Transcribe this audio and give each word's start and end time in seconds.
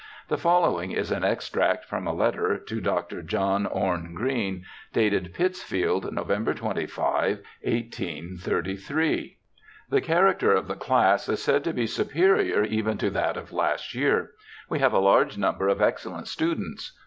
The 0.29 0.37
following 0.39 0.91
is 0.91 1.11
an 1.11 1.23
extract 1.23 1.85
from 1.85 2.07
a 2.07 2.11
letter 2.15 2.57
to 2.57 2.81
Dr. 2.81 3.21
John 3.21 3.67
Orne 3.67 4.15
Green, 4.15 4.65
dated 4.93 5.31
Pittsfield, 5.35 6.11
November 6.11 6.55
25, 6.55 7.37
1833:' 7.61 9.37
The 9.91 10.01
character 10.01 10.53
of 10.53 10.67
the 10.67 10.73
class 10.73 11.29
is 11.29 11.43
said 11.43 11.63
to 11.65 11.73
be 11.73 11.85
superior 11.85 12.63
even 12.63 12.97
to 12.97 13.11
that 13.11 13.37
of 13.37 13.53
last 13.53 13.93
3'ear. 13.93 14.29
We 14.67 14.79
have 14.79 14.93
a 14.93 14.97
large 14.97 15.37
number 15.37 15.67
of 15.67 15.83
excellent 15.83 16.27
students. 16.27 16.97